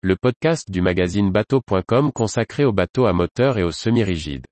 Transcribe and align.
le 0.00 0.14
podcast 0.14 0.70
du 0.70 0.80
magazine 0.80 1.32
bateau.com 1.32 2.12
consacré 2.12 2.64
aux 2.64 2.72
bateaux 2.72 3.06
à 3.06 3.12
moteur 3.12 3.58
et 3.58 3.64
aux 3.64 3.72
semi-rigides. 3.72 4.46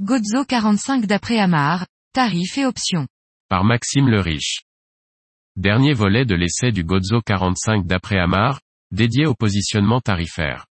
Gozo 0.00 0.44
45 0.48 1.04
d'après 1.04 1.38
Amar, 1.38 1.84
tarifs 2.14 2.56
et 2.56 2.64
options. 2.64 3.06
Par 3.50 3.64
Maxime 3.64 4.08
le 4.08 4.20
Riche. 4.20 4.62
Dernier 5.56 5.92
volet 5.92 6.24
de 6.24 6.34
l'essai 6.34 6.72
du 6.72 6.84
Gozo 6.84 7.20
45 7.20 7.84
d'après 7.84 8.18
Amar, 8.18 8.60
dédié 8.92 9.26
au 9.26 9.34
positionnement 9.34 10.00
tarifaire. 10.00 10.67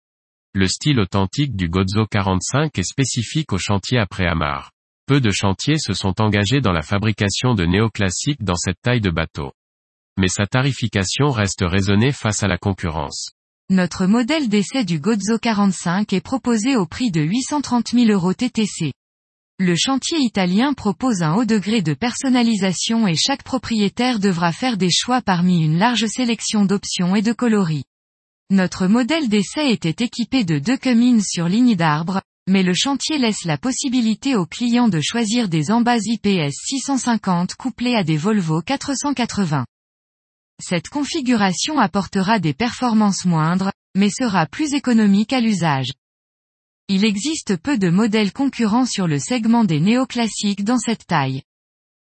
Le 0.53 0.67
style 0.67 0.99
authentique 0.99 1.55
du 1.55 1.69
Gozo 1.69 2.05
45 2.07 2.77
est 2.77 2.83
spécifique 2.83 3.53
au 3.53 3.57
chantier 3.57 3.97
après 3.97 4.25
Amar. 4.25 4.71
Peu 5.07 5.21
de 5.21 5.31
chantiers 5.31 5.77
se 5.77 5.93
sont 5.93 6.19
engagés 6.19 6.59
dans 6.59 6.73
la 6.73 6.81
fabrication 6.81 7.53
de 7.55 7.63
néoclassiques 7.63 8.43
dans 8.43 8.57
cette 8.57 8.81
taille 8.81 8.99
de 8.99 9.11
bateau. 9.11 9.53
Mais 10.17 10.27
sa 10.27 10.47
tarification 10.47 11.29
reste 11.29 11.63
raisonnée 11.65 12.11
face 12.11 12.43
à 12.43 12.49
la 12.49 12.57
concurrence. 12.57 13.31
Notre 13.69 14.07
modèle 14.07 14.49
d'essai 14.49 14.83
du 14.83 14.99
Gozo 14.99 15.37
45 15.41 16.11
est 16.11 16.19
proposé 16.19 16.75
au 16.75 16.85
prix 16.85 17.11
de 17.11 17.21
830 17.21 17.91
000 17.93 18.07
euros 18.07 18.33
TTC. 18.33 18.91
Le 19.57 19.75
chantier 19.77 20.17
italien 20.17 20.73
propose 20.73 21.21
un 21.21 21.35
haut 21.35 21.45
degré 21.45 21.81
de 21.81 21.93
personnalisation 21.93 23.07
et 23.07 23.15
chaque 23.15 23.43
propriétaire 23.43 24.19
devra 24.19 24.51
faire 24.51 24.75
des 24.75 24.91
choix 24.91 25.21
parmi 25.21 25.63
une 25.63 25.77
large 25.77 26.07
sélection 26.07 26.65
d'options 26.65 27.15
et 27.15 27.21
de 27.21 27.31
coloris. 27.31 27.85
Notre 28.51 28.87
modèle 28.87 29.29
d'essai 29.29 29.71
était 29.71 30.03
équipé 30.03 30.43
de 30.43 30.59
deux 30.59 30.75
comines 30.75 31.21
sur 31.21 31.47
ligne 31.47 31.77
d'arbre, 31.77 32.21
mais 32.49 32.63
le 32.63 32.73
chantier 32.73 33.17
laisse 33.17 33.45
la 33.45 33.57
possibilité 33.57 34.35
aux 34.35 34.45
clients 34.45 34.89
de 34.89 34.99
choisir 34.99 35.47
des 35.47 35.71
embases 35.71 36.05
IPS 36.05 36.51
650 36.51 37.55
couplées 37.55 37.95
à 37.95 38.03
des 38.03 38.17
Volvo 38.17 38.61
480. 38.61 39.65
Cette 40.61 40.89
configuration 40.89 41.79
apportera 41.79 42.39
des 42.39 42.53
performances 42.53 43.23
moindres, 43.23 43.71
mais 43.95 44.09
sera 44.09 44.45
plus 44.47 44.73
économique 44.73 45.31
à 45.31 45.39
l'usage. 45.39 45.93
Il 46.89 47.05
existe 47.05 47.55
peu 47.55 47.77
de 47.77 47.89
modèles 47.89 48.33
concurrents 48.33 48.85
sur 48.85 49.07
le 49.07 49.19
segment 49.19 49.63
des 49.63 49.79
néoclassiques 49.79 50.65
dans 50.65 50.77
cette 50.77 51.07
taille. 51.07 51.41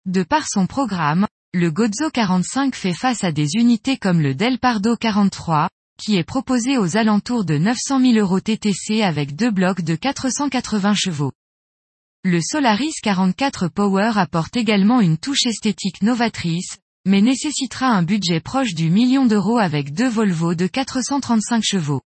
De 0.07 0.23
par 0.23 0.47
son 0.47 0.65
programme, 0.65 1.27
le 1.53 1.69
Gozo 1.69 2.09
45 2.11 2.73
fait 2.73 2.95
face 2.95 3.23
à 3.23 3.31
des 3.31 3.49
unités 3.53 3.97
comme 3.97 4.19
le 4.19 4.33
Del 4.33 4.57
Pardo 4.57 4.95
43, 4.95 5.69
qui 5.99 6.15
est 6.15 6.23
proposé 6.23 6.77
aux 6.77 6.95
alentours 6.95 7.43
de 7.43 7.57
900 7.57 7.99
000 7.99 8.13
euros 8.13 8.39
TTC 8.39 9.03
avec 9.03 9.35
deux 9.35 9.51
blocs 9.51 9.81
de 9.81 9.95
480 9.95 10.93
chevaux. 10.95 11.33
Le 12.23 12.39
Solaris 12.41 12.93
44 13.03 13.67
Power 13.67 14.13
apporte 14.15 14.55
également 14.55 15.01
une 15.01 15.17
touche 15.17 15.45
esthétique 15.45 16.01
novatrice, 16.01 16.77
mais 17.05 17.21
nécessitera 17.21 17.87
un 17.87 18.03
budget 18.03 18.39
proche 18.39 18.73
du 18.75 18.89
million 18.89 19.25
d'euros 19.25 19.57
avec 19.57 19.93
deux 19.93 20.07
Volvo 20.07 20.55
de 20.55 20.67
435 20.67 21.63
chevaux. 21.63 22.01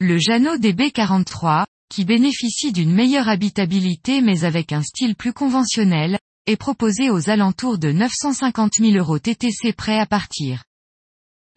Le 0.00 0.18
Jano 0.18 0.56
DB43, 0.56 1.64
qui 1.88 2.04
bénéficie 2.04 2.72
d'une 2.72 2.92
meilleure 2.92 3.28
habitabilité 3.28 4.20
mais 4.20 4.44
avec 4.44 4.72
un 4.72 4.82
style 4.82 5.14
plus 5.14 5.32
conventionnel, 5.32 6.18
est 6.46 6.56
proposé 6.56 7.10
aux 7.10 7.30
alentours 7.30 7.78
de 7.78 7.92
950 7.92 8.74
000 8.80 8.92
euros 8.96 9.18
TTC 9.18 9.72
prêt 9.72 9.98
à 9.98 10.06
partir. 10.06 10.64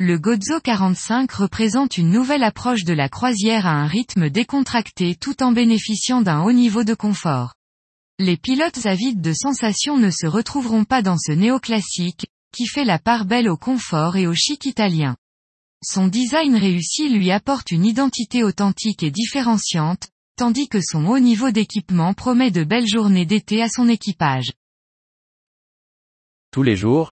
Le 0.02 0.18
Gozo 0.18 0.62
45 0.62 1.30
représente 1.30 1.98
une 1.98 2.10
nouvelle 2.10 2.44
approche 2.44 2.86
de 2.86 2.94
la 2.94 3.10
croisière 3.10 3.66
à 3.66 3.72
un 3.72 3.86
rythme 3.86 4.30
décontracté 4.30 5.14
tout 5.14 5.44
en 5.44 5.52
bénéficiant 5.52 6.22
d'un 6.22 6.42
haut 6.42 6.54
niveau 6.54 6.86
de 6.86 6.94
confort. 6.94 7.54
Les 8.18 8.38
pilotes 8.38 8.86
avides 8.86 9.20
de 9.20 9.34
sensations 9.34 9.98
ne 9.98 10.10
se 10.10 10.26
retrouveront 10.26 10.86
pas 10.86 11.02
dans 11.02 11.18
ce 11.18 11.34
néoclassique, 11.34 12.28
qui 12.54 12.66
fait 12.66 12.86
la 12.86 12.98
part 12.98 13.26
belle 13.26 13.50
au 13.50 13.58
confort 13.58 14.16
et 14.16 14.26
au 14.26 14.34
chic 14.34 14.66
italien. 14.66 15.18
Son 15.84 16.08
design 16.08 16.56
réussi 16.56 17.10
lui 17.10 17.30
apporte 17.30 17.70
une 17.70 17.84
identité 17.84 18.46
authentique 18.46 19.04
et 19.04 19.12
différenciante, 19.12 20.08
tandis 20.38 20.70
que 20.70 20.80
son 20.82 21.08
haut 21.08 21.20
niveau 21.20 21.52
d'équipement 21.52 22.14
promet 22.14 22.52
de 22.52 22.64
belles 22.64 22.88
journées 22.88 23.26
d'été 23.26 23.62
à 23.62 23.68
son 23.68 23.90
équipage. 23.90 24.54
Tous 26.52 26.64
les 26.64 26.78
jours, 26.78 27.12